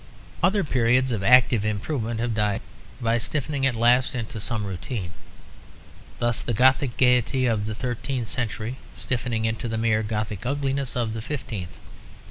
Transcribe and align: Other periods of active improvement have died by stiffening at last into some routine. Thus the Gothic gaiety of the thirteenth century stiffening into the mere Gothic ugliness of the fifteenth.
Other 0.41 0.63
periods 0.63 1.11
of 1.11 1.21
active 1.21 1.63
improvement 1.63 2.19
have 2.21 2.33
died 2.33 2.61
by 2.99 3.19
stiffening 3.19 3.67
at 3.67 3.75
last 3.75 4.15
into 4.15 4.39
some 4.41 4.65
routine. 4.65 5.13
Thus 6.17 6.41
the 6.41 6.55
Gothic 6.55 6.97
gaiety 6.97 7.45
of 7.45 7.67
the 7.67 7.75
thirteenth 7.75 8.27
century 8.27 8.77
stiffening 8.95 9.45
into 9.45 9.67
the 9.67 9.77
mere 9.77 10.01
Gothic 10.01 10.43
ugliness 10.43 10.95
of 10.95 11.13
the 11.13 11.21
fifteenth. 11.21 11.77